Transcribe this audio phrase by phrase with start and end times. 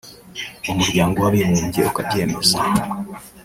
[0.71, 2.57] Umuryango w’Abibumbye ukabyemeza